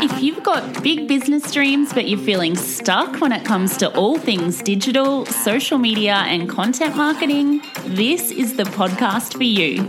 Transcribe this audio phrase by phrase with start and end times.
[0.00, 4.18] If you've got big business dreams but you're feeling stuck when it comes to all
[4.18, 9.82] things digital, social media, and content marketing, this is the podcast for you.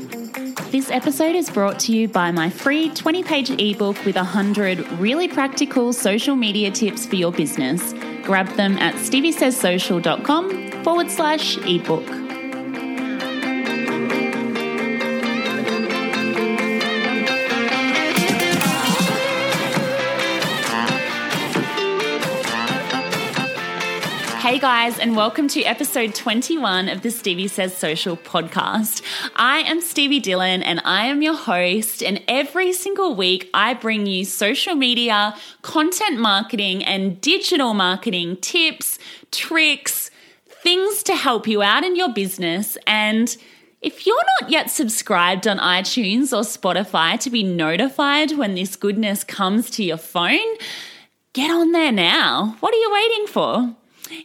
[0.71, 5.27] This episode is brought to you by my free 20 page ebook with 100 really
[5.27, 7.93] practical social media tips for your business.
[8.23, 12.18] Grab them at steviesaysocial.com forward slash ebook.
[24.59, 29.01] Guys, and welcome to episode 21 of the Stevie Says Social podcast.
[29.37, 32.03] I am Stevie Dillon and I am your host.
[32.03, 38.99] And every single week, I bring you social media, content marketing, and digital marketing tips,
[39.31, 40.11] tricks,
[40.45, 42.77] things to help you out in your business.
[42.85, 43.37] And
[43.81, 49.23] if you're not yet subscribed on iTunes or Spotify to be notified when this goodness
[49.23, 50.57] comes to your phone,
[51.31, 52.57] get on there now.
[52.59, 53.75] What are you waiting for?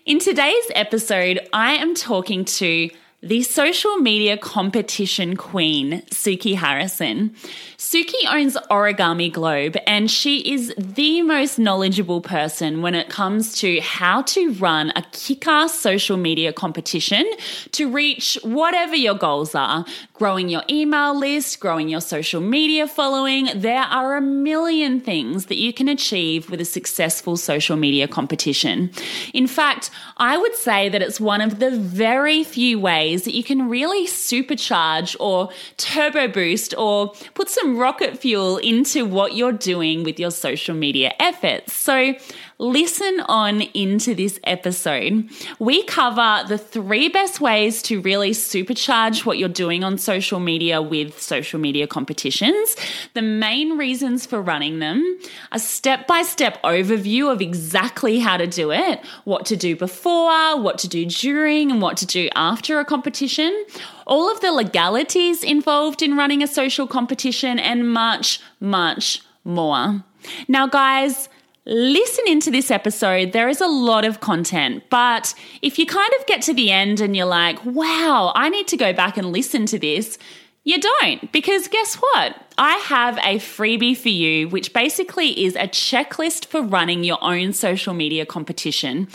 [0.06, 2.88] In today's episode, I am talking to
[3.22, 7.34] the social media competition queen, Suki Harrison.
[7.78, 13.80] Suki owns Origami Globe and she is the most knowledgeable person when it comes to
[13.80, 17.24] how to run a kick ass social media competition
[17.72, 23.48] to reach whatever your goals are growing your email list, growing your social media following.
[23.52, 28.92] There are a million things that you can achieve with a successful social media competition.
[29.32, 33.42] In fact, I would say that it's one of the very few ways that you
[33.42, 40.04] can really supercharge or turbo boost or put some rocket fuel into what you're doing
[40.04, 41.72] with your social media efforts.
[41.72, 42.14] So,
[42.58, 45.28] listen on into this episode.
[45.58, 50.80] We cover the three best ways to really supercharge what you're doing on social media
[50.80, 52.76] with social media competitions,
[53.14, 55.18] the main reasons for running them,
[55.52, 60.60] a step by step overview of exactly how to do it, what to do before,
[60.60, 63.64] what to do during, and what to do after a competition,
[64.06, 70.04] all of the legalities involved in running a social competition, and much, much more.
[70.48, 71.28] Now, guys,
[71.66, 73.32] listen into this episode.
[73.32, 77.00] There is a lot of content, but if you kind of get to the end
[77.00, 80.18] and you're like, wow, I need to go back and listen to this,
[80.64, 82.36] you don't, because guess what?
[82.56, 87.52] I have a freebie for you, which basically is a checklist for running your own
[87.52, 89.08] social media competition.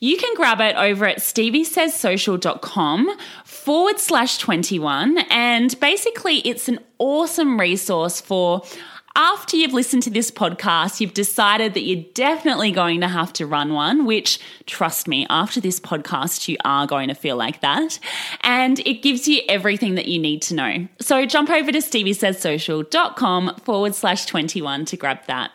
[0.00, 5.18] You can grab it over at steviesays.social.com forward slash 21.
[5.30, 8.62] And basically, it's an awesome resource for
[9.16, 13.46] after you've listened to this podcast, you've decided that you're definitely going to have to
[13.46, 17.98] run one, which, trust me, after this podcast, you are going to feel like that.
[18.42, 20.88] And it gives you everything that you need to know.
[21.00, 25.50] So jump over to steviesaysocial.com forward slash 21 to grab that.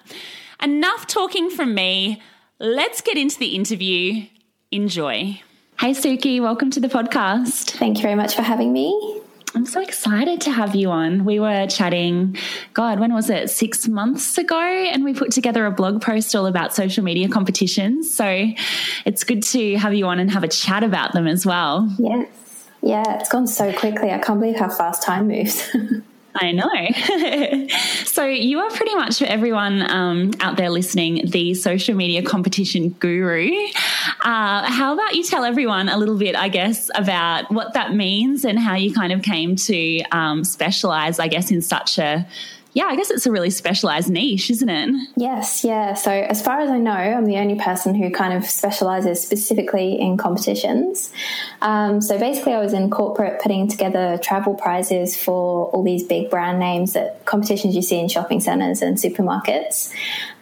[0.62, 2.22] Enough talking from me.
[2.60, 4.28] Let's get into the interview.
[4.72, 5.42] Enjoy.
[5.80, 7.72] Hey, Suki, welcome to the podcast.
[7.72, 9.23] Thank you very much for having me.
[9.56, 11.26] I'm so excited to have you on.
[11.26, 12.38] We were chatting,
[12.74, 13.52] God, when was it?
[13.52, 14.60] Six months ago.
[14.60, 18.14] And we put together a blog post all about social media competitions.
[18.14, 18.52] So
[19.06, 21.88] it's good to have you on and have a chat about them as well.
[22.00, 22.28] Yes.
[22.82, 24.12] Yeah, it's gone so quickly.
[24.12, 25.70] I can't believe how fast time moves.
[26.36, 27.68] I know.
[28.06, 32.90] so, you are pretty much for everyone um, out there listening the social media competition
[32.90, 33.52] guru.
[34.24, 38.46] Uh, how about you tell everyone a little bit, I guess, about what that means
[38.46, 42.28] and how you kind of came to um, specialize, I guess, in such a
[42.74, 45.10] yeah, I guess it's a really specialized niche, isn't it?
[45.16, 45.94] Yes, yeah.
[45.94, 50.00] So, as far as I know, I'm the only person who kind of specializes specifically
[50.00, 51.12] in competitions.
[51.62, 56.32] Um, so, basically, I was in corporate putting together travel prizes for all these big
[56.32, 59.94] brand names that competitions you see in shopping centers and supermarkets.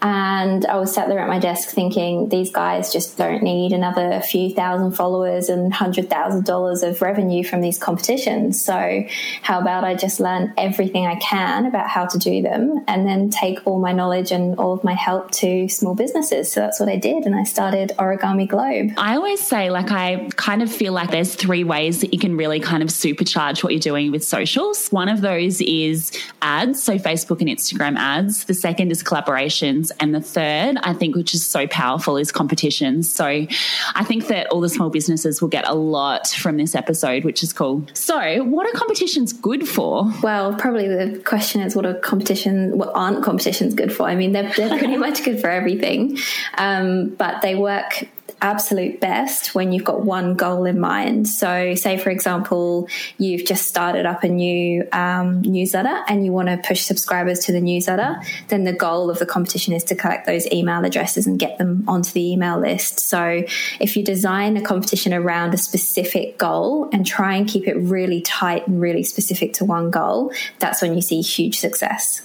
[0.01, 4.19] And I was sat there at my desk thinking, these guys just don't need another
[4.21, 8.63] few thousand followers and hundred thousand dollars of revenue from these competitions.
[8.63, 9.03] So,
[9.43, 13.29] how about I just learn everything I can about how to do them and then
[13.29, 16.51] take all my knowledge and all of my help to small businesses?
[16.51, 17.25] So, that's what I did.
[17.25, 18.93] And I started Origami Globe.
[18.97, 22.35] I always say, like, I kind of feel like there's three ways that you can
[22.35, 24.87] really kind of supercharge what you're doing with socials.
[24.89, 26.11] One of those is
[26.41, 28.45] ads, so Facebook and Instagram ads.
[28.45, 33.11] The second is collaborations and the third, I think, which is so powerful, is competitions.
[33.11, 37.23] So I think that all the small businesses will get a lot from this episode,
[37.23, 37.85] which is cool.
[37.93, 40.11] So, what are competitions good for?
[40.23, 44.03] Well, probably the question is what are competition, what aren't competitions good for?
[44.03, 46.17] I mean, they're, they're pretty much good for everything,
[46.57, 48.07] um, but they work
[48.41, 51.27] absolute best when you've got one goal in mind.
[51.27, 56.49] So, say for example, you've just started up a new um, newsletter and you want
[56.49, 58.15] to push subscribers to the newsletter,
[58.47, 61.83] then the goal of the competition is to collect those email addresses and get them
[61.87, 62.99] onto the email list.
[62.99, 63.43] So,
[63.79, 68.21] if you design a competition around a specific goal and try and keep it really
[68.21, 72.21] tight and really specific to one goal, that's when you see huge success.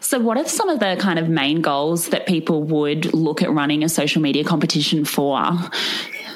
[0.00, 3.50] So, what are some of the kind of main goals that people would look at
[3.50, 5.36] running a social media competition for?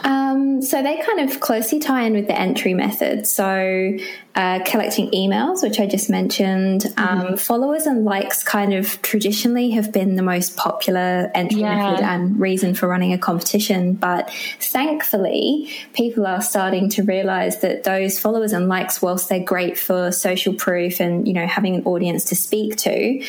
[0.04, 0.21] Um,
[0.62, 3.26] so they kind of closely tie in with the entry method.
[3.26, 3.96] So
[4.34, 7.34] uh, collecting emails, which I just mentioned, um, mm-hmm.
[7.36, 11.74] followers and likes kind of traditionally have been the most popular entry yeah.
[11.74, 13.94] method and reason for running a competition.
[13.94, 14.30] But
[14.60, 20.12] thankfully, people are starting to realize that those followers and likes, whilst they're great for
[20.12, 23.22] social proof and you know having an audience to speak to,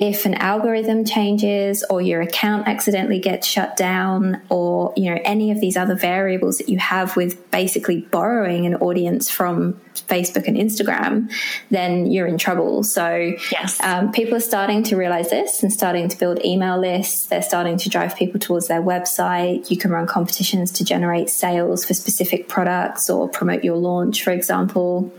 [0.00, 5.50] if an algorithm changes or your account accidentally gets shut down or you know any
[5.50, 9.74] of these other variables that you have with basically borrowing an audience from
[10.08, 11.30] facebook and instagram
[11.70, 12.82] then you're in trouble.
[12.82, 13.80] So yes.
[13.82, 17.26] um, people are starting to realize this and starting to build email lists.
[17.26, 19.70] They're starting to drive people towards their website.
[19.70, 24.30] You can run competitions to generate sales for specific products or promote your launch for
[24.30, 25.12] example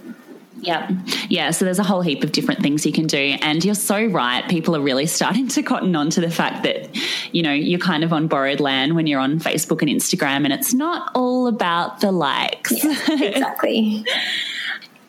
[0.61, 0.89] yeah.
[1.29, 1.51] Yeah.
[1.51, 3.37] So there's a whole heap of different things you can do.
[3.41, 4.47] And you're so right.
[4.47, 6.89] People are really starting to cotton on to the fact that,
[7.33, 10.53] you know, you're kind of on borrowed land when you're on Facebook and Instagram and
[10.53, 12.71] it's not all about the likes.
[12.83, 14.05] Yeah, exactly.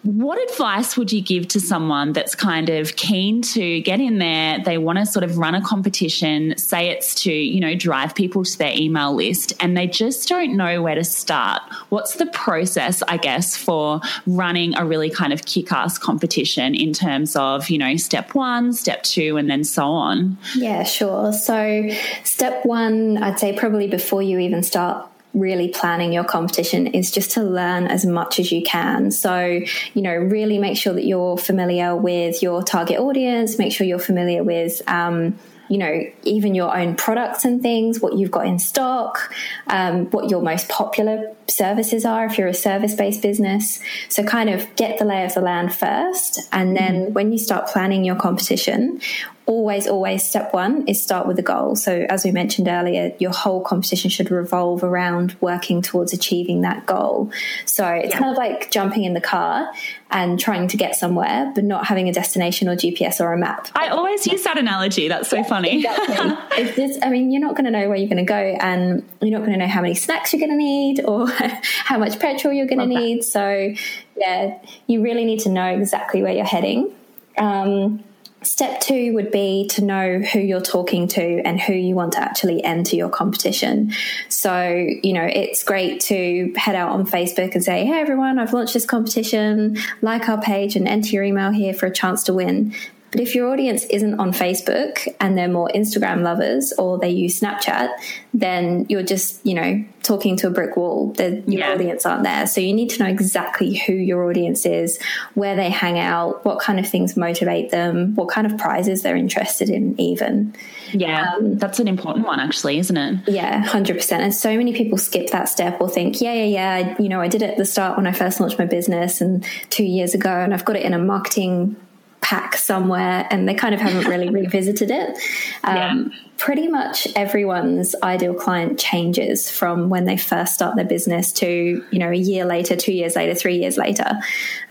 [0.02, 4.58] What advice would you give to someone that's kind of keen to get in there?
[4.58, 8.42] They want to sort of run a competition, say it's to, you know, drive people
[8.42, 11.62] to their email list, and they just don't know where to start.
[11.90, 16.92] What's the process, I guess, for running a really kind of kick ass competition in
[16.92, 20.36] terms of, you know, step one, step two, and then so on?
[20.56, 21.32] Yeah, sure.
[21.32, 21.90] So,
[22.24, 27.32] step one, I'd say probably before you even start really planning your competition is just
[27.32, 29.10] to learn as much as you can.
[29.10, 29.60] So,
[29.94, 33.98] you know, really make sure that you're familiar with your target audience, make sure you're
[33.98, 38.58] familiar with, um, you know, even your own products and things, what you've got in
[38.58, 39.32] stock,
[39.68, 43.80] um, what your most popular services are if you're a service based business.
[44.10, 46.46] So, kind of get the lay of the land first.
[46.52, 47.12] And then mm-hmm.
[47.14, 49.00] when you start planning your competition,
[49.46, 51.76] always, always step one is start with a goal.
[51.76, 56.86] So, as we mentioned earlier, your whole competition should revolve around working towards achieving that
[56.86, 57.30] goal.
[57.64, 58.18] So, it's yeah.
[58.18, 59.70] kind of like jumping in the car
[60.10, 63.68] and trying to get somewhere, but not having a destination or GPS or a map.
[63.74, 65.08] I always use that analogy.
[65.08, 65.84] That's so yeah, funny.
[65.84, 66.64] Exactly.
[66.76, 69.38] just, I mean, you're not going to know where you're going to go, and you're
[69.38, 71.28] not going to know how many snacks you're going to need or
[71.84, 73.20] how much petrol you're going to need.
[73.20, 73.24] That.
[73.24, 73.74] So,
[74.16, 76.94] yeah, you really need to know exactly where you're heading.
[77.38, 78.04] Um,
[78.42, 82.20] Step two would be to know who you're talking to and who you want to
[82.20, 83.92] actually enter your competition.
[84.28, 88.52] So, you know, it's great to head out on Facebook and say, hey, everyone, I've
[88.52, 92.34] launched this competition, like our page and enter your email here for a chance to
[92.34, 92.74] win.
[93.12, 97.38] But if your audience isn't on Facebook and they're more Instagram lovers or they use
[97.38, 97.90] Snapchat,
[98.32, 101.12] then you're just, you know, talking to a brick wall.
[101.12, 101.72] The, your yeah.
[101.72, 102.46] audience aren't there.
[102.46, 104.98] So you need to know exactly who your audience is,
[105.34, 109.14] where they hang out, what kind of things motivate them, what kind of prizes they're
[109.14, 110.54] interested in, even.
[110.92, 113.28] Yeah, um, that's an important one, actually, isn't it?
[113.28, 114.12] Yeah, 100%.
[114.12, 117.28] And so many people skip that step or think, yeah, yeah, yeah, you know, I
[117.28, 120.30] did it at the start when I first launched my business and two years ago,
[120.30, 121.76] and I've got it in a marketing
[122.22, 125.18] pack somewhere and they kind of haven't really revisited it.
[125.64, 131.30] Um, yeah pretty much everyone's ideal client changes from when they first start their business
[131.30, 134.10] to you know a year later two years later three years later.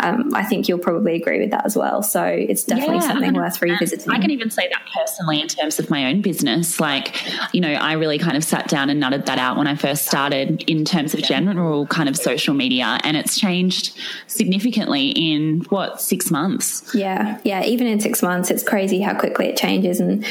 [0.02, 2.04] Um, i think you'll probably agree with that as well.
[2.04, 4.12] So it's definitely yeah, something worth revisiting.
[4.12, 6.82] I can even say that personally in terms of my own business.
[6.82, 7.16] Like
[7.54, 10.06] you know i really kind of sat down and nutted that out when i first
[10.06, 13.96] started in terms of general kind of social media and it's changed
[14.28, 16.94] significantly in what six months?
[16.94, 20.26] Yeah yeah even in six months it's crazy how quickly it changes and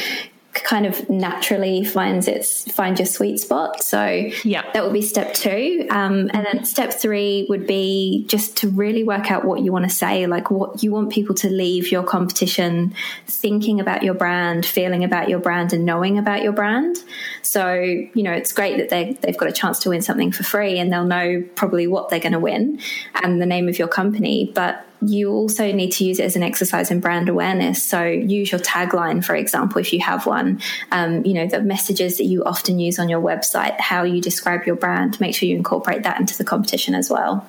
[0.53, 3.83] kind of naturally finds its find your sweet spot.
[3.83, 5.87] So yeah, that would be step two.
[5.91, 9.85] Um, and then step three would be just to really work out what you want
[9.85, 12.95] to say, like what you want people to leave your competition
[13.27, 16.97] thinking about your brand, feeling about your brand, and knowing about your brand.
[17.43, 20.43] So you know, it's great that they they've got a chance to win something for
[20.43, 22.81] free, and they'll know probably what they're going to win
[23.23, 26.43] and the name of your company, but you also need to use it as an
[26.43, 27.83] exercise in brand awareness.
[27.83, 30.61] So use your tagline, for example, if you have one.
[30.93, 34.67] Um, you know the messages that you often use on your website, how you describe
[34.67, 35.21] your brand.
[35.21, 37.47] Make sure you incorporate that into the competition as well.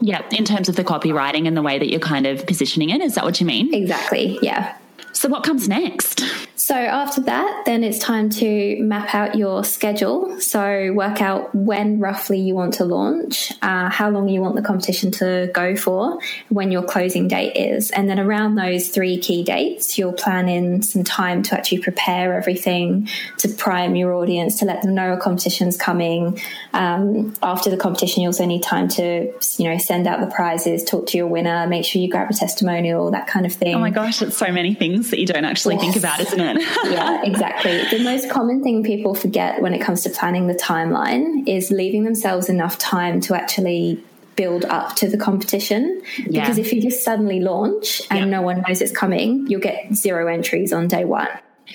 [0.00, 3.00] Yeah, in terms of the copywriting and the way that you're kind of positioning it,
[3.00, 3.72] is that what you mean?
[3.72, 4.38] Exactly.
[4.42, 4.76] Yeah.
[5.24, 6.22] So, what comes next?
[6.56, 10.38] So, after that, then it's time to map out your schedule.
[10.38, 14.60] So, work out when roughly you want to launch, uh, how long you want the
[14.60, 16.18] competition to go for,
[16.50, 17.90] when your closing date is.
[17.90, 22.34] And then, around those three key dates, you'll plan in some time to actually prepare
[22.34, 26.38] everything, to prime your audience, to let them know a competition's coming.
[26.74, 30.84] Um, after the competition, you also need time to, you know, send out the prizes,
[30.84, 33.74] talk to your winner, make sure you grab a testimonial, that kind of thing.
[33.74, 35.84] Oh my gosh, it's so many things things that you don't actually yes.
[35.84, 36.60] think about, isn't it?
[36.90, 37.84] yeah, exactly.
[37.96, 42.02] The most common thing people forget when it comes to planning the timeline is leaving
[42.02, 44.02] themselves enough time to actually
[44.34, 46.02] build up to the competition.
[46.26, 46.40] Yeah.
[46.40, 48.24] Because if you just suddenly launch and yeah.
[48.24, 51.28] no one knows it's coming, you'll get zero entries on day one.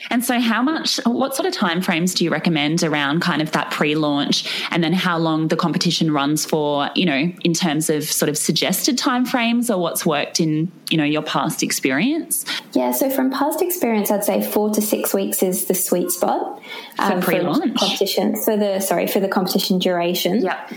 [0.09, 3.71] And so, how much, what sort of timeframes do you recommend around kind of that
[3.71, 8.03] pre launch and then how long the competition runs for, you know, in terms of
[8.03, 12.45] sort of suggested timeframes or what's worked in, you know, your past experience?
[12.73, 16.61] Yeah, so from past experience, I'd say four to six weeks is the sweet spot
[16.99, 18.35] um, for pre launch competition.
[18.35, 20.41] For the, sorry, for the competition duration.
[20.41, 20.67] Yeah.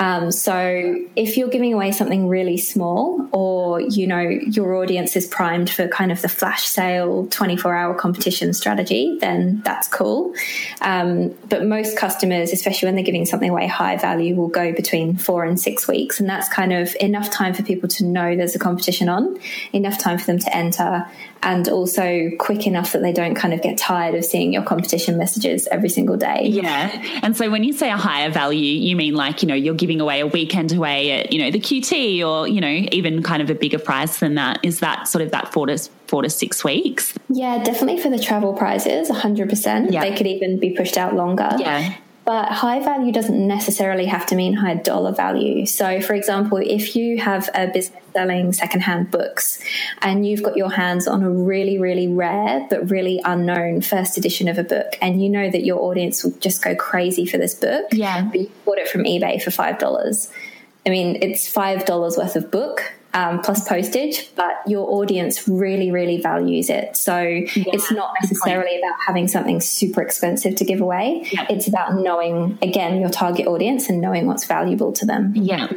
[0.00, 5.26] Um, so if you're giving away something really small, or you know your audience is
[5.26, 10.34] primed for kind of the flash sale 24 hour competition strategy, then that's cool.
[10.80, 15.18] Um, but most customers, especially when they're giving something away high value, will go between
[15.18, 18.56] four and six weeks, and that's kind of enough time for people to know there's
[18.56, 19.38] a competition on,
[19.74, 21.06] enough time for them to enter,
[21.42, 25.18] and also quick enough that they don't kind of get tired of seeing your competition
[25.18, 26.46] messages every single day.
[26.46, 26.90] Yeah.
[27.22, 29.89] And so when you say a higher value, you mean like, you know, you're giving
[29.98, 33.48] away a weekend away at, you know, the QT or, you know, even kind of
[33.48, 34.60] a bigger price than that.
[34.62, 37.14] Is that sort of that four to four to six weeks?
[37.30, 39.90] Yeah, definitely for the travel prizes, 100%.
[39.90, 40.02] Yeah.
[40.02, 41.48] They could even be pushed out longer.
[41.58, 41.96] Yeah.
[42.24, 45.66] But high value doesn't necessarily have to mean high dollar value.
[45.66, 49.62] So, for example, if you have a business selling secondhand books
[50.02, 54.48] and you've got your hands on a really, really rare but really unknown first edition
[54.48, 57.54] of a book, and you know that your audience will just go crazy for this
[57.54, 60.30] book, yeah, but you bought it from eBay for $5.
[60.86, 66.20] I mean, it's $5 worth of book um, plus postage, but your audience really, really
[66.20, 66.96] values it.
[66.96, 71.26] So yeah, it's not necessarily about having something super expensive to give away.
[71.32, 71.46] Yeah.
[71.50, 75.32] It's about knowing, again, your target audience and knowing what's valuable to them.
[75.34, 75.68] Yeah.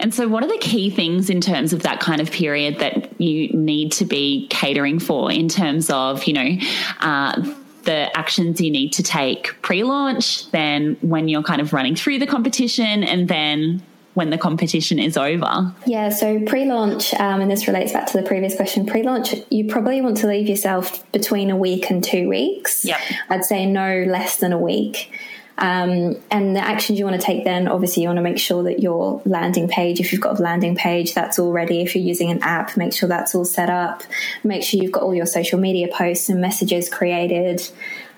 [0.00, 3.20] And so, what are the key things in terms of that kind of period that
[3.20, 6.58] you need to be catering for in terms of, you know,
[7.00, 11.96] uh, the actions you need to take pre launch, then when you're kind of running
[11.96, 13.82] through the competition, and then
[14.16, 15.74] when the competition is over?
[15.84, 19.34] Yeah, so pre launch, um, and this relates back to the previous question pre launch,
[19.50, 22.82] you probably want to leave yourself between a week and two weeks.
[22.82, 22.98] Yep.
[23.28, 25.12] I'd say no less than a week.
[25.58, 28.62] Um, and the actions you want to take then, obviously, you want to make sure
[28.62, 31.82] that your landing page, if you've got a landing page, that's all ready.
[31.82, 34.02] If you're using an app, make sure that's all set up.
[34.44, 37.68] Make sure you've got all your social media posts and messages created.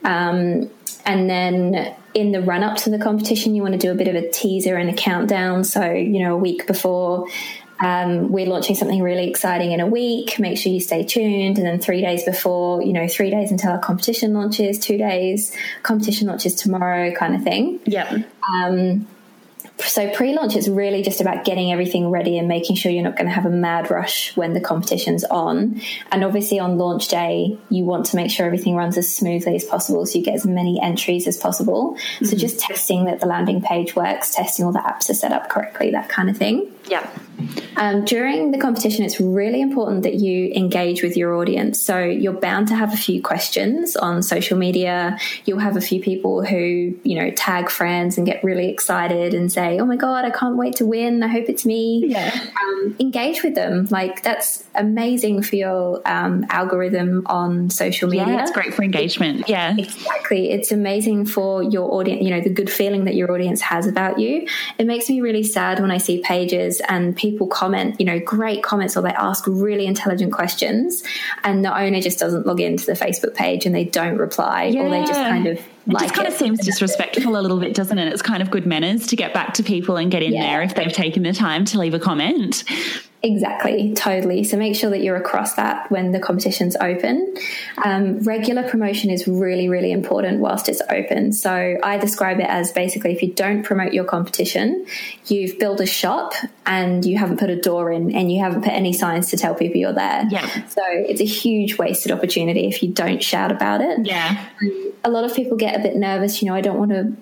[0.05, 0.71] Um,
[1.05, 4.09] and then in the run up to the competition, you want to do a bit
[4.09, 5.65] of a teaser and a countdown.
[5.65, 7.27] So, you know, a week before,
[7.81, 10.39] um, we're launching something really exciting in a week.
[10.39, 11.59] Make sure you stay tuned.
[11.59, 15.57] And then three days before, you know, three days until our competition launches, two days,
[15.83, 17.81] competition launches tomorrow, kind of thing.
[17.85, 18.23] Yeah.
[18.53, 19.07] Um,
[19.81, 23.27] so pre-launch is really just about getting everything ready and making sure you're not going
[23.27, 25.81] to have a mad rush when the competition's on.
[26.11, 29.65] And obviously on launch day you want to make sure everything runs as smoothly as
[29.65, 31.95] possible so you get as many entries as possible.
[31.95, 32.25] Mm-hmm.
[32.27, 35.49] so just testing that the landing page works testing all the apps are set up
[35.49, 36.73] correctly that kind of thing.
[36.89, 37.09] Yeah
[37.77, 41.81] um, during the competition, it's really important that you engage with your audience.
[41.81, 45.17] So you're bound to have a few questions on social media.
[45.45, 49.51] You'll have a few people who, you know, tag friends and get really excited and
[49.53, 51.23] say, "Oh my god, I can't wait to win!
[51.23, 52.35] I hope it's me." Yeah.
[52.63, 53.87] Um, engage with them.
[53.91, 58.27] Like that's amazing for your um, algorithm on social media.
[58.27, 59.49] Yeah, it's great for engagement.
[59.49, 60.51] Yeah, exactly.
[60.51, 62.23] It's amazing for your audience.
[62.23, 64.49] You know, the good feeling that your audience has about you.
[64.79, 68.19] It makes me really sad when I see pages and people people comment, you know,
[68.21, 71.03] great comments or they ask really intelligent questions
[71.45, 74.83] and the owner just doesn't log into the Facebook page and they don't reply yeah.
[74.83, 76.33] or they just kind of it like just kind it.
[76.33, 78.13] of seems disrespectful a little bit, doesn't it?
[78.13, 80.43] It's kind of good manners to get back to people and get in yeah.
[80.43, 82.65] there if they've taken the time to leave a comment.
[83.21, 84.45] Exactly, totally.
[84.45, 87.35] So make sure that you're across that when the competition's open.
[87.85, 91.33] Um, regular promotion is really, really important whilst it's open.
[91.33, 94.87] So I describe it as basically if you don't promote your competition,
[95.27, 96.33] you've built a shop
[96.65, 99.55] and you haven't put a door in and you haven't put any signs to tell
[99.55, 100.25] people you're there.
[100.31, 100.47] Yeah.
[100.69, 104.07] So it's a huge wasted opportunity if you don't shout about it.
[104.07, 104.45] Yeah.
[105.03, 107.17] A lot of people get a bit nervous, you know, I don't want to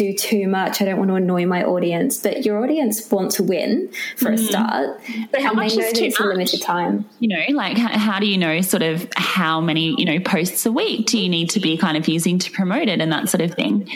[0.00, 0.80] do too much.
[0.80, 4.34] I don't want to annoy my audience, but your audience want to win for mm.
[4.34, 5.00] a start.
[5.30, 6.26] But how much is too it's much?
[6.26, 7.04] a limited time?
[7.18, 10.64] You know, like how, how do you know sort of how many you know posts
[10.64, 13.28] a week do you need to be kind of using to promote it and that
[13.28, 13.88] sort of thing?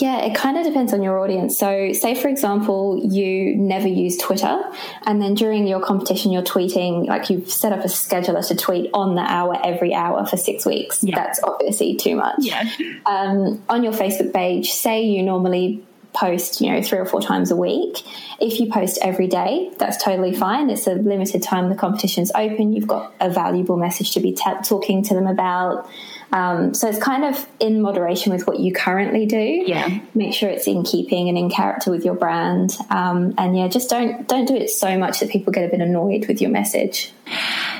[0.00, 1.58] Yeah, it kind of depends on your audience.
[1.58, 4.62] So, say for example, you never use Twitter,
[5.04, 8.90] and then during your competition, you're tweeting, like you've set up a scheduler to tweet
[8.94, 11.02] on the hour every hour for six weeks.
[11.02, 11.16] Yeah.
[11.16, 12.36] That's obviously too much.
[12.38, 12.70] Yeah.
[13.06, 15.82] Um, on your Facebook page, say you normally
[16.18, 18.02] post, you know, three or four times a week.
[18.40, 20.68] If you post every day, that's totally fine.
[20.70, 22.72] It's a limited time the competition's open.
[22.72, 25.88] You've got a valuable message to be t- talking to them about.
[26.32, 29.64] Um, so it's kind of in moderation with what you currently do.
[29.66, 30.00] Yeah.
[30.14, 32.76] Make sure it's in keeping and in character with your brand.
[32.90, 35.80] Um, and yeah, just don't don't do it so much that people get a bit
[35.80, 37.12] annoyed with your message.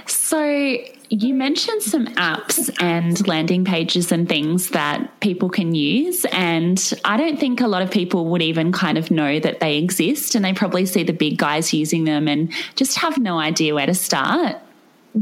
[0.07, 0.79] So
[1.11, 6.25] you mentioned some apps and landing pages and things that people can use.
[6.27, 9.79] And I don't think a lot of people would even kind of know that they
[9.79, 10.35] exist.
[10.35, 13.87] And they probably see the big guys using them and just have no idea where
[13.87, 14.57] to start.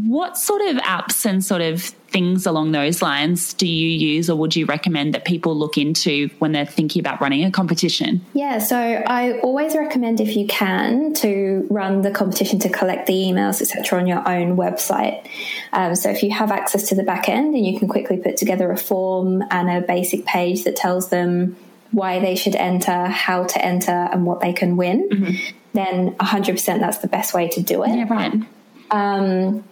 [0.05, 4.37] What sort of apps and sort of things along those lines do you use or
[4.37, 8.21] would you recommend that people look into when they're thinking about running a competition?
[8.35, 13.15] Yeah, so I always recommend if you can to run the competition to collect the
[13.15, 15.27] emails, etc., on your own website.
[15.73, 18.37] Um, so if you have access to the back end and you can quickly put
[18.37, 21.57] together a form and a basic page that tells them
[21.93, 25.57] why they should enter, how to enter, and what they can win, mm-hmm.
[25.73, 27.97] then 100% that's the best way to do it.
[27.97, 28.33] Yeah, right.
[28.91, 29.65] Um,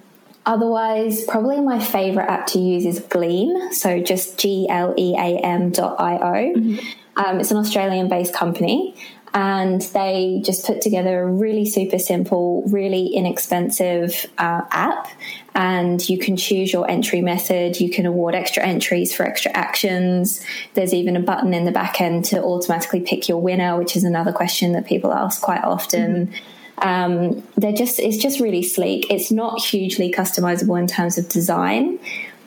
[0.46, 3.72] Otherwise, probably my favorite app to use is Gleam.
[3.72, 6.58] So just G L E A M dot I O.
[6.58, 6.78] Mm-hmm.
[7.16, 8.96] Um, it's an Australian based company
[9.34, 15.08] and they just put together a really super simple, really inexpensive uh, app.
[15.56, 17.80] And you can choose your entry method.
[17.80, 20.40] You can award extra entries for extra actions.
[20.74, 24.04] There's even a button in the back end to automatically pick your winner, which is
[24.04, 26.28] another question that people ask quite often.
[26.28, 26.36] Mm-hmm.
[26.78, 29.10] Um, they're just it's just really sleek.
[29.10, 31.98] It's not hugely customizable in terms of design,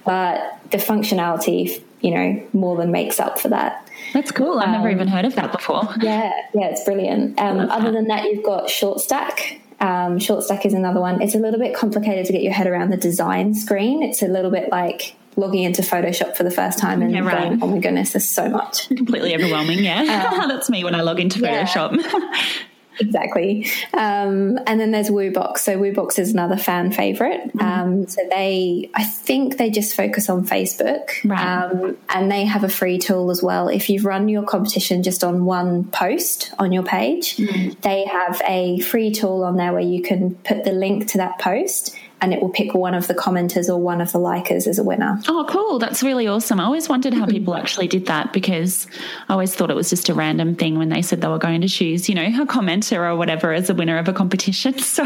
[0.05, 3.89] but the functionality, you know, more than makes up for that.
[4.13, 4.59] That's cool.
[4.59, 5.83] I've um, never even heard of that before.
[6.01, 7.39] Yeah, yeah, it's brilliant.
[7.39, 7.91] Um, other that.
[7.91, 9.59] than that, you've got ShortStack.
[9.79, 11.21] Um, ShortStack is another one.
[11.21, 14.01] It's a little bit complicated to get your head around the design screen.
[14.03, 17.49] It's a little bit like logging into Photoshop for the first time and yeah, right.
[17.49, 18.87] going, oh my goodness, there's so much.
[18.87, 20.31] Completely overwhelming, yeah.
[20.41, 22.01] Um, That's me when I log into Photoshop.
[22.01, 22.43] Yeah.
[22.99, 23.67] exactly.
[23.93, 25.59] Um, and then there's Woobox.
[25.59, 27.47] So Woobox is another fan favorite.
[27.47, 27.59] Mm-hmm.
[27.59, 31.63] Um, so they, I think they just focus on Facebook, right.
[31.63, 33.67] um, and they have a free tool as well.
[33.67, 37.79] If you've run your competition just on one post on your page, mm-hmm.
[37.81, 41.39] they have a free tool on there where you can put the link to that
[41.39, 44.79] post and it will pick one of the commenters or one of the likers as
[44.79, 45.19] a winner.
[45.27, 45.77] Oh, cool.
[45.77, 46.59] That's really awesome.
[46.59, 47.61] I always wondered how people mm-hmm.
[47.61, 48.87] actually did that because
[49.29, 51.61] I always thought it was just a random thing when they said they were going
[51.61, 54.75] to choose, you know, a commenter or whatever as a winner of a competition.
[54.97, 55.03] So,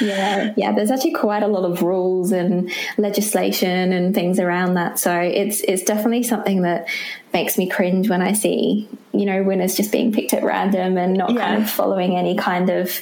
[0.00, 4.98] yeah, yeah, there's actually quite a lot of rules and legislation and things around that.
[4.98, 6.88] So it's it's definitely something that
[7.32, 11.14] makes me cringe when I see, you know, winners just being picked at random and
[11.14, 11.46] not yeah.
[11.46, 13.00] kind of following any kind of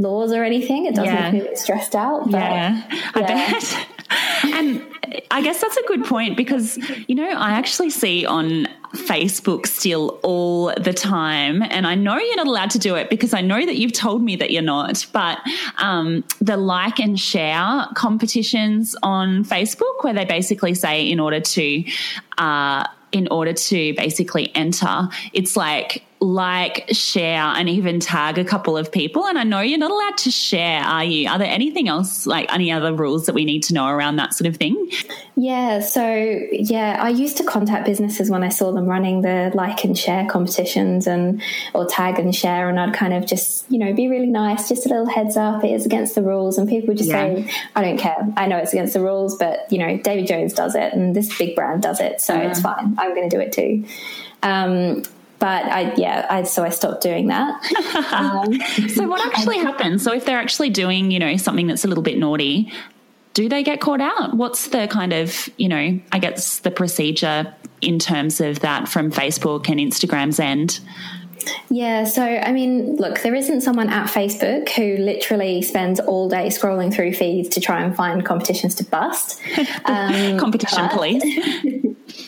[0.00, 0.86] laws or anything.
[0.86, 1.30] It does yeah.
[1.30, 2.30] make me stressed out.
[2.30, 2.82] But, yeah,
[3.14, 3.50] I yeah.
[3.50, 3.86] bet.
[4.54, 4.86] and
[5.30, 10.18] I guess that's a good point because, you know, I actually see on Facebook still
[10.22, 11.62] all the time.
[11.62, 14.22] And I know you're not allowed to do it because I know that you've told
[14.22, 15.06] me that you're not.
[15.12, 15.38] But
[15.78, 21.84] um, the like and share competitions on Facebook, where they basically say, in order to,
[22.38, 28.76] uh, in order to basically enter, it's like like, share, and even tag a couple
[28.76, 29.26] of people.
[29.26, 31.28] And I know you're not allowed to share, are you?
[31.28, 34.34] Are there anything else, like any other rules that we need to know around that
[34.34, 34.90] sort of thing?
[35.36, 35.80] Yeah.
[35.80, 36.12] So,
[36.52, 40.26] yeah, I used to contact businesses when I saw them running the like and share
[40.26, 41.40] competitions and,
[41.72, 42.68] or tag and share.
[42.68, 45.64] And I'd kind of just, you know, be really nice, just a little heads up,
[45.64, 46.58] it is against the rules.
[46.58, 47.34] And people would just yeah.
[47.34, 48.30] say, I don't care.
[48.36, 51.36] I know it's against the rules, but, you know, David Jones does it and this
[51.38, 52.20] big brand does it.
[52.20, 52.50] So yeah.
[52.50, 52.94] it's fine.
[52.98, 53.86] I'm going to do it too.
[54.42, 55.02] Um,
[55.40, 57.50] but I yeah I so I stopped doing that.
[58.12, 60.04] um, so what actually happens?
[60.04, 62.72] So if they're actually doing you know something that's a little bit naughty,
[63.34, 64.34] do they get caught out?
[64.34, 69.10] What's the kind of you know I guess the procedure in terms of that from
[69.10, 70.80] Facebook and Instagram's end?
[71.70, 76.48] Yeah, so I mean, look, there isn't someone at Facebook who literally spends all day
[76.48, 79.40] scrolling through feeds to try and find competitions to bust.
[79.84, 81.22] Um, Competition police.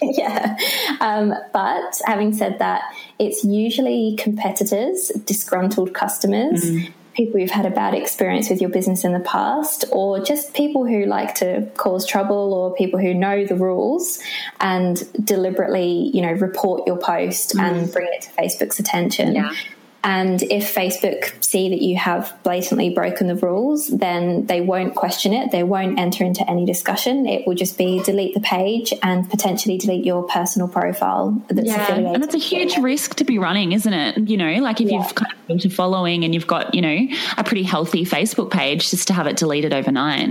[0.18, 0.56] yeah.
[1.00, 2.82] Um, but having said that,
[3.18, 6.90] it's usually competitors, disgruntled customers, mm.
[7.14, 10.86] people who've had a bad experience with your business in the past, or just people
[10.86, 14.18] who like to cause trouble, or people who know the rules
[14.60, 17.62] and deliberately, you know, report your post mm.
[17.62, 19.34] and bring it to Facebook's attention.
[19.34, 19.52] Yeah.
[20.04, 25.32] And if Facebook see that you have blatantly broken the rules, then they won't question
[25.32, 25.52] it.
[25.52, 27.26] They won't enter into any discussion.
[27.26, 31.82] It will just be delete the page and potentially delete your personal profile that's yeah,
[31.82, 32.14] affiliated.
[32.14, 34.28] And it's a huge risk to be running, isn't it?
[34.28, 34.98] You know, like if yeah.
[34.98, 37.06] you've kind of built a following and you've got, you know,
[37.38, 40.30] a pretty healthy Facebook page, just to have it deleted overnight.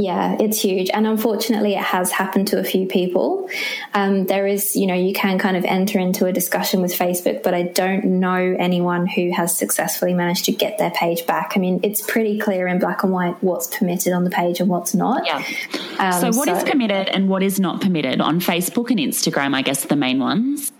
[0.00, 0.90] Yeah, it's huge.
[0.90, 3.50] And unfortunately, it has happened to a few people.
[3.94, 7.42] Um, there is, you know, you can kind of enter into a discussion with Facebook,
[7.42, 11.54] but I don't know anyone who has successfully managed to get their page back.
[11.56, 14.68] I mean, it's pretty clear in black and white what's permitted on the page and
[14.68, 15.26] what's not.
[15.26, 15.44] Yeah.
[15.98, 19.52] Um, so, what so, is permitted and what is not permitted on Facebook and Instagram,
[19.52, 20.70] I guess, the main ones?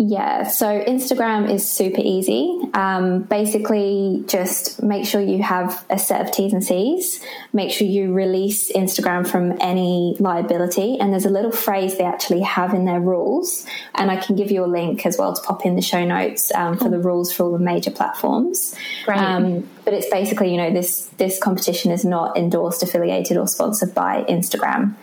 [0.00, 2.56] Yeah, so Instagram is super easy.
[2.72, 7.20] Um, basically, just make sure you have a set of T's and C's.
[7.52, 10.98] Make sure you release Instagram from any liability.
[11.00, 13.66] And there's a little phrase they actually have in their rules.
[13.96, 16.52] And I can give you a link as well to pop in the show notes
[16.54, 18.76] um, for the rules for all the major platforms.
[19.08, 19.18] Right.
[19.18, 23.96] Um, but it's basically, you know, this this competition is not endorsed, affiliated, or sponsored
[23.96, 24.94] by Instagram.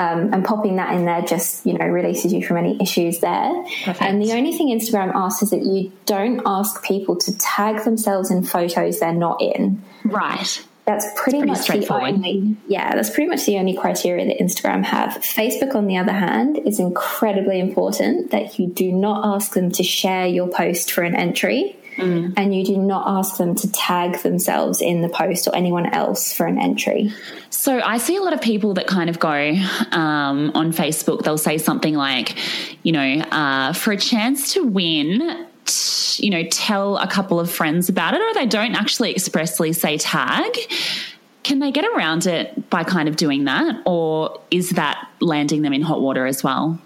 [0.00, 3.52] Um, and popping that in there just you know releases you from any issues there.
[3.84, 4.00] Perfect.
[4.00, 8.30] And the only thing Instagram asks is that you don't ask people to tag themselves
[8.30, 9.82] in photos they're not in.
[10.04, 10.66] Right.
[10.86, 14.84] That's pretty, pretty much the only yeah, that's pretty much the only criteria that Instagram
[14.84, 15.18] have.
[15.18, 19.82] Facebook, on the other hand, is incredibly important that you do not ask them to
[19.82, 21.76] share your post for an entry.
[21.96, 22.34] Mm.
[22.36, 26.32] And you do not ask them to tag themselves in the post or anyone else
[26.32, 27.12] for an entry.
[27.50, 29.54] So I see a lot of people that kind of go
[29.92, 32.36] um, on Facebook, they'll say something like,
[32.82, 35.46] you know, uh, for a chance to win,
[36.16, 39.98] you know, tell a couple of friends about it, or they don't actually expressly say
[39.98, 40.56] tag.
[41.42, 45.72] Can they get around it by kind of doing that, or is that landing them
[45.72, 46.78] in hot water as well?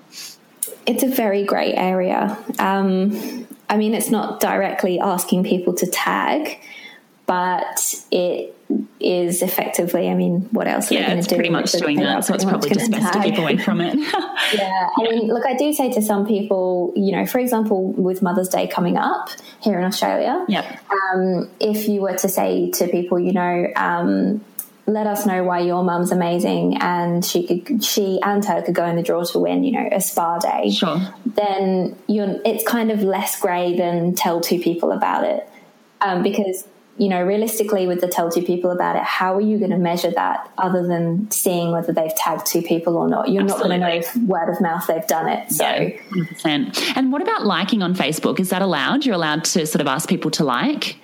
[0.87, 2.37] It's a very grey area.
[2.59, 6.59] Um, I mean, it's not directly asking people to tag,
[7.27, 8.55] but it
[9.01, 11.35] is effectively, I mean, what else are yeah, they going to do?
[11.37, 13.23] pretty much doing that, so it's probably just best tag.
[13.23, 13.95] to keep away from it.
[14.55, 18.23] yeah, I mean, look, I do say to some people, you know, for example, with
[18.23, 20.81] Mother's Day coming up here in Australia, yep.
[20.91, 24.45] Um, if you were to say to people, you know, um,
[24.87, 28.85] let us know why your mum's amazing and she could she and her could go
[28.85, 30.71] in the draw to win you know a spa day.
[30.71, 31.01] Sure.
[31.25, 35.49] then you're it's kind of less grey than tell two people about it.
[36.01, 36.67] Um, because
[36.99, 39.79] you know realistically with the tell two people about it how are you going to
[39.79, 43.31] measure that other than seeing whether they've tagged two people or not?
[43.31, 43.79] You're Absolutely.
[43.79, 45.65] not going to know if word of mouth they've done it so.
[45.65, 46.97] Yeah, 100%.
[46.97, 48.39] and what about liking on facebook?
[48.39, 49.07] Is that allowed?
[49.07, 50.97] You're allowed to sort of ask people to like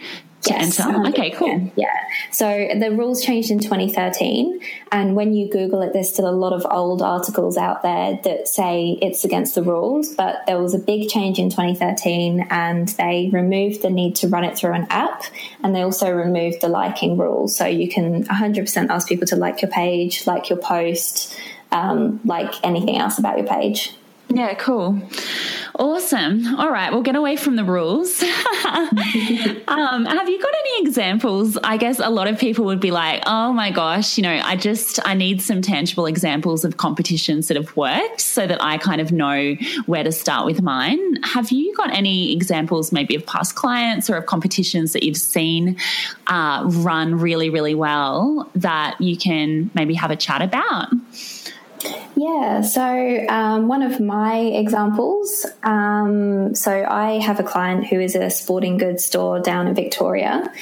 [0.43, 1.09] to yes, enter.
[1.09, 1.71] Okay, cool.
[1.77, 1.93] Yeah.
[2.31, 6.53] So the rules changed in 2013, and when you Google it, there's still a lot
[6.53, 10.15] of old articles out there that say it's against the rules.
[10.15, 14.45] But there was a big change in 2013, and they removed the need to run
[14.45, 15.25] it through an app,
[15.63, 17.47] and they also removed the liking rule.
[17.49, 21.37] So you can 100% ask people to like your page, like your post,
[21.73, 23.93] um, like anything else about your page.
[24.33, 25.01] Yeah, cool.
[25.77, 26.55] Awesome.
[26.57, 28.23] All right, we'll get away from the rules.
[28.65, 31.57] um, have you got any examples?
[31.65, 34.55] I guess a lot of people would be like, oh my gosh, you know, I
[34.57, 39.01] just, I need some tangible examples of competitions that have worked so that I kind
[39.01, 41.23] of know where to start with mine.
[41.23, 45.77] Have you got any examples maybe of past clients or of competitions that you've seen
[46.29, 50.89] uh, run really, really well that you can maybe have a chat about?
[52.33, 55.47] Yeah, so um, one of my examples.
[55.63, 60.53] Um, so I have a client who is a sporting goods store down in Victoria,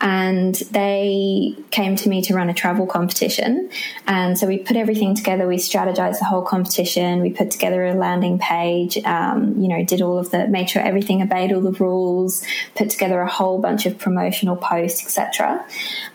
[0.00, 3.68] and they came to me to run a travel competition.
[4.06, 5.46] And so we put everything together.
[5.46, 7.20] We strategized the whole competition.
[7.20, 8.96] We put together a landing page.
[9.04, 12.42] Um, you know, did all of the, made sure everything obeyed all the rules.
[12.74, 15.66] Put together a whole bunch of promotional posts, etc.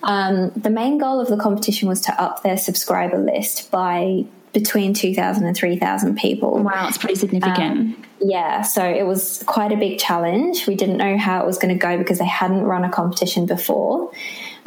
[0.02, 4.94] Um, the main goal of the competition was to up their subscriber list by between
[4.94, 6.64] 2,000 and 3,000 people.
[6.64, 7.72] Wow, it's pretty significant.
[7.72, 10.68] Um, yeah, so it was quite a big challenge.
[10.68, 13.46] We didn't know how it was going to go because they hadn't run a competition
[13.46, 14.12] before,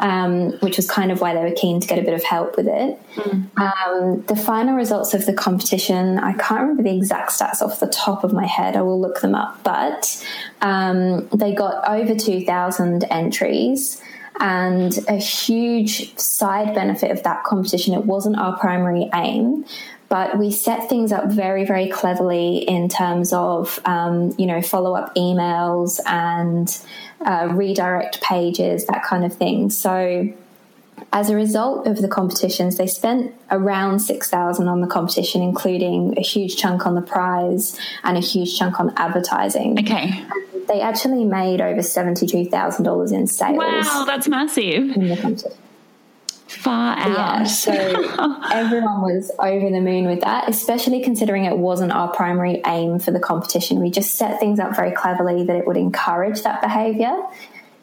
[0.00, 2.56] um, which was kind of why they were keen to get a bit of help
[2.56, 3.00] with it.
[3.14, 3.56] Mm.
[3.56, 7.86] Um, the final results of the competition, I can't remember the exact stats off the
[7.86, 8.76] top of my head.
[8.76, 10.22] I will look them up, but
[10.60, 14.02] um, they got over 2,000 entries.
[14.38, 19.64] And a huge side benefit of that competition, it wasn't our primary aim,
[20.08, 24.94] but we set things up very, very cleverly in terms of, um, you know, follow
[24.94, 26.78] up emails and
[27.24, 29.70] uh, redirect pages, that kind of thing.
[29.70, 30.32] So,
[31.12, 36.20] as a result of the competitions, they spent around 6,000 on the competition, including a
[36.20, 39.78] huge chunk on the prize and a huge chunk on advertising.
[39.78, 40.24] Okay.
[40.68, 43.56] They actually made over $72,000 in sales.
[43.56, 44.96] Wow, that's massive.
[44.96, 45.56] In the.
[46.48, 47.08] Far out.
[47.10, 47.72] Yeah, so
[48.52, 53.10] everyone was over the moon with that, especially considering it wasn't our primary aim for
[53.10, 53.80] the competition.
[53.80, 57.16] We just set things up very cleverly that it would encourage that behavior.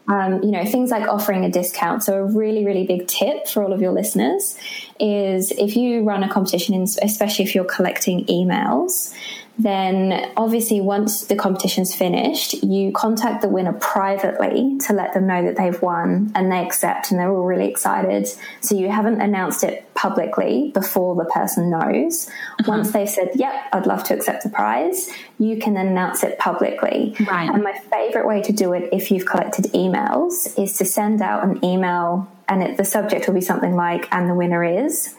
[0.07, 2.03] Um, you know, things like offering a discount.
[2.03, 4.57] So, a really, really big tip for all of your listeners
[4.99, 9.13] is if you run a competition, especially if you're collecting emails,
[9.57, 15.43] then obviously once the competition's finished, you contact the winner privately to let them know
[15.43, 18.27] that they've won and they accept and they're all really excited.
[18.61, 22.27] So you haven't announced it publicly before the person knows.
[22.27, 22.71] Uh-huh.
[22.71, 26.39] Once they've said, yep, I'd love to accept the prize, you can then announce it
[26.39, 27.15] publicly.
[27.27, 27.47] Right.
[27.47, 31.43] And my favorite way to do it if you've collected emails is to send out
[31.43, 35.15] an email and it, the subject will be something like, and the winner is.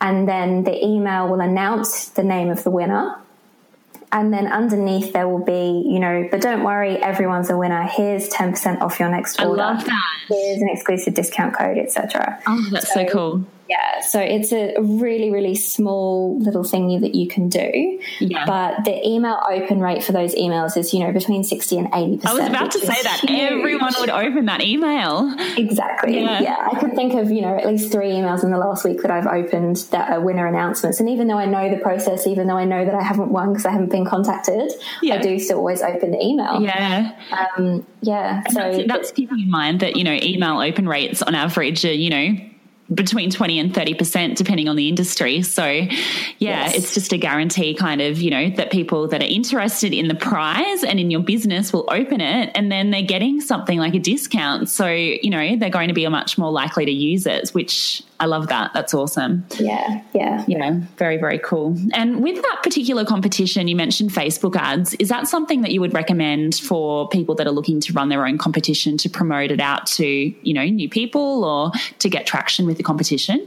[0.00, 3.16] And then the email will announce the name of the winner
[4.12, 7.82] and then underneath there will be, you know, but don't worry, everyone's a winner.
[7.84, 9.62] Here's 10% off your next order.
[9.62, 10.18] I love that.
[10.28, 12.40] Here's an exclusive discount code, etc.
[12.46, 13.46] Oh, that's so, so cool.
[13.68, 18.00] Yeah, so it's a really, really small little thingy that you can do.
[18.20, 18.44] Yeah.
[18.44, 22.26] But the email open rate for those emails is, you know, between 60 and 80%.
[22.26, 23.20] I was about to say that.
[23.20, 23.40] Huge.
[23.40, 25.34] Everyone would open that email.
[25.56, 26.20] Exactly.
[26.20, 26.40] Yeah.
[26.40, 26.68] yeah.
[26.70, 29.10] I can think of, you know, at least three emails in the last week that
[29.10, 31.00] I've opened that are winner announcements.
[31.00, 33.52] And even though I know the process, even though I know that I haven't won
[33.52, 34.72] because I haven't been contacted,
[35.02, 35.14] yeah.
[35.14, 36.60] I do still always open the email.
[36.60, 37.12] Yeah.
[37.56, 38.42] Um, yeah.
[38.44, 41.84] And so that's, that's keeping in mind that, you know, email open rates on average
[41.84, 42.51] are, you know,
[42.94, 45.88] between 20 and 30% depending on the industry so yeah
[46.38, 46.74] yes.
[46.74, 50.14] it's just a guarantee kind of you know that people that are interested in the
[50.14, 53.98] prize and in your business will open it and then they're getting something like a
[53.98, 58.02] discount so you know they're going to be much more likely to use it which
[58.22, 58.72] I love that.
[58.72, 59.44] That's awesome.
[59.58, 60.44] Yeah, yeah.
[60.46, 61.76] You know, very, very cool.
[61.92, 64.94] And with that particular competition, you mentioned Facebook ads.
[64.94, 68.24] Is that something that you would recommend for people that are looking to run their
[68.24, 72.64] own competition to promote it out to, you know, new people or to get traction
[72.64, 73.44] with the competition?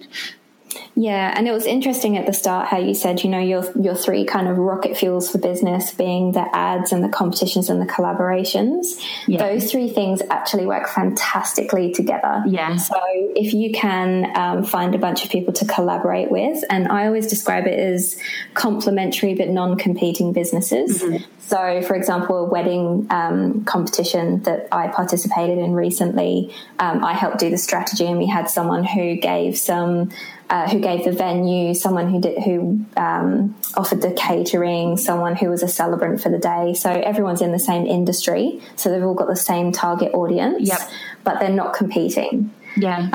[0.98, 3.96] Yeah, and it was interesting at the start how you said, you know, your your
[3.96, 7.86] three kind of rocket fuels for business being the ads and the competitions and the
[7.86, 8.98] collaborations.
[9.28, 9.40] Yeah.
[9.40, 12.44] Those three things actually work fantastically together.
[12.48, 12.78] Yeah.
[12.78, 12.98] So
[13.36, 17.28] if you can um, find a bunch of people to collaborate with, and I always
[17.28, 18.18] describe it as
[18.54, 21.04] complementary but non-competing businesses.
[21.04, 21.26] Mm-hmm.
[21.48, 27.38] So, for example, a wedding um, competition that I participated in recently, um, I helped
[27.38, 30.10] do the strategy, and we had someone who gave some
[30.50, 35.50] uh, who gave the venue, someone who did who um, offered the catering, someone who
[35.50, 36.74] was a celebrant for the day.
[36.74, 40.80] So everyone's in the same industry, so they've all got the same target audience, yep.
[41.24, 42.52] but they're not competing.
[42.76, 43.10] Yeah.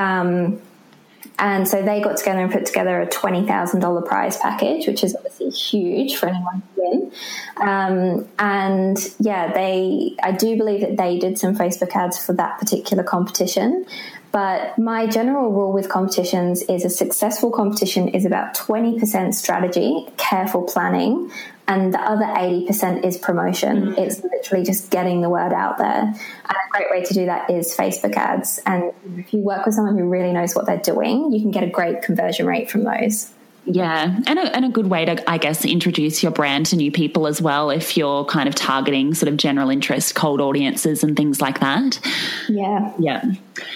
[1.39, 5.51] And so they got together and put together a $20,000 prize package, which is obviously
[5.51, 7.13] huge for anyone to win.
[7.57, 12.59] Um, and yeah, they, I do believe that they did some Facebook ads for that
[12.59, 13.87] particular competition.
[14.33, 20.63] But my general rule with competitions is a successful competition is about 20% strategy, careful
[20.63, 21.33] planning,
[21.67, 23.83] and the other 80% is promotion.
[23.83, 23.99] Mm-hmm.
[23.99, 26.03] It's literally just getting the word out there.
[26.03, 28.61] And a great way to do that is Facebook ads.
[28.67, 31.65] And if you work with someone who really knows what they're doing, you can get
[31.65, 33.33] a great conversion rate from those.
[33.73, 36.91] Yeah, and a, and a good way to, I guess, introduce your brand to new
[36.91, 41.17] people as well if you're kind of targeting sort of general interest, cold audiences, and
[41.17, 42.01] things like that.
[42.49, 42.93] Yeah.
[42.99, 43.23] Yeah.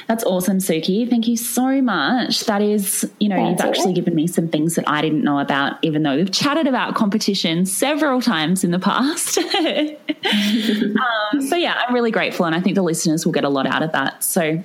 [0.08, 1.08] That's awesome, Suki.
[1.08, 2.44] Thank you so much.
[2.44, 3.96] That is, you know, That's you've actually it.
[3.96, 7.66] given me some things that I didn't know about, even though we've chatted about competition
[7.66, 9.38] several times in the past.
[11.34, 13.66] um, so, yeah, I'm really grateful, and I think the listeners will get a lot
[13.66, 14.24] out of that.
[14.24, 14.62] So,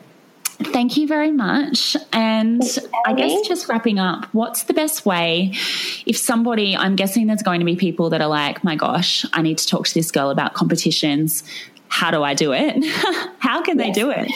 [0.62, 1.96] Thank you very much.
[2.12, 2.62] And
[3.06, 5.54] I guess just wrapping up, what's the best way
[6.06, 9.42] if somebody, I'm guessing there's going to be people that are like, my gosh, I
[9.42, 11.44] need to talk to this girl about competitions.
[11.88, 12.86] How do I do it?
[13.40, 14.30] How can they do it?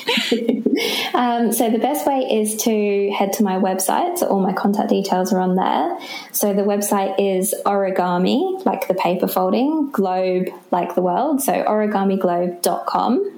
[1.13, 4.17] um, so, the best way is to head to my website.
[4.17, 5.99] So, all my contact details are on there.
[6.31, 11.43] So, the website is origami, like the paper folding, globe, like the world.
[11.43, 13.32] So, origamiglobe.com.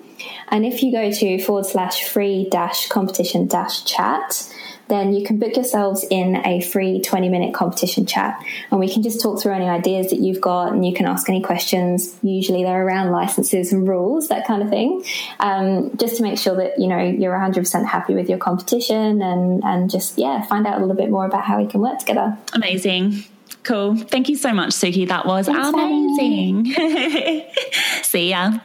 [0.50, 4.50] And if you go to forward slash free dash competition dash chat,
[4.88, 8.42] then you can book yourselves in a free 20 minute competition chat.
[8.72, 11.28] And we can just talk through any ideas that you've got and you can ask
[11.30, 12.18] any questions.
[12.22, 15.04] Usually they're around licenses and rules that kind of thing.
[15.40, 19.64] Um, just to make sure that you know you're 100% happy with your competition and
[19.64, 22.38] and just yeah find out a little bit more about how we can work together.
[22.54, 23.24] Amazing.
[23.64, 23.96] Cool.
[23.96, 25.08] Thank you so much suki.
[25.08, 26.76] That was Thanks, amazing.
[28.04, 28.60] See ya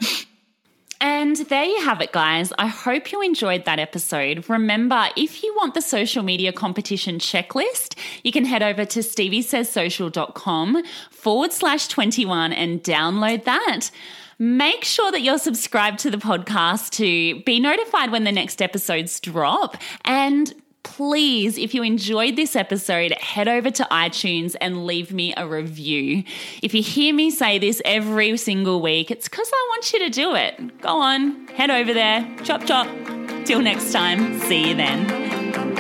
[1.01, 2.53] and there you have it, guys.
[2.59, 4.49] I hope you enjoyed that episode.
[4.49, 10.83] Remember, if you want the social media competition checklist, you can head over to steviesayssocial.com
[11.11, 13.91] forward slash 21 and download that.
[14.39, 19.21] Make sure that you're subscribed to the podcast to be notified when the next episodes
[19.21, 19.77] drop.
[20.05, 25.47] And please, if you enjoyed this episode, head over to iTunes and leave me a
[25.47, 26.25] review.
[26.63, 30.11] If you hear me say this every single week, it's because I want you to
[30.11, 30.81] do it.
[30.81, 32.89] Go on, head over there, chop chop.
[33.45, 35.80] Till next time, see you then.